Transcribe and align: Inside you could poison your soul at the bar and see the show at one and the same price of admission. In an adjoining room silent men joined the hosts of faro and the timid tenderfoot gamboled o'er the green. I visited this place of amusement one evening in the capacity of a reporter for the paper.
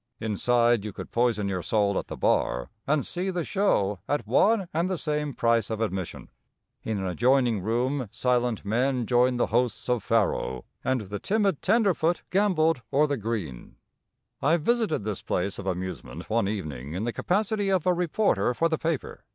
Inside 0.19 0.83
you 0.83 0.91
could 0.91 1.11
poison 1.11 1.47
your 1.47 1.61
soul 1.61 1.95
at 1.99 2.07
the 2.07 2.17
bar 2.17 2.71
and 2.87 3.05
see 3.05 3.29
the 3.29 3.43
show 3.43 3.99
at 4.09 4.25
one 4.25 4.67
and 4.73 4.89
the 4.89 4.97
same 4.97 5.31
price 5.31 5.69
of 5.69 5.79
admission. 5.79 6.31
In 6.81 6.97
an 6.97 7.05
adjoining 7.05 7.61
room 7.61 8.09
silent 8.09 8.65
men 8.65 9.05
joined 9.05 9.39
the 9.39 9.45
hosts 9.53 9.87
of 9.89 10.01
faro 10.01 10.65
and 10.83 11.01
the 11.01 11.19
timid 11.19 11.61
tenderfoot 11.61 12.23
gamboled 12.31 12.81
o'er 12.91 13.05
the 13.05 13.15
green. 13.15 13.75
I 14.41 14.57
visited 14.57 15.03
this 15.03 15.21
place 15.21 15.59
of 15.59 15.67
amusement 15.67 16.31
one 16.31 16.47
evening 16.47 16.93
in 16.93 17.03
the 17.03 17.13
capacity 17.13 17.69
of 17.69 17.85
a 17.85 17.93
reporter 17.93 18.55
for 18.55 18.67
the 18.67 18.79
paper. 18.79 19.23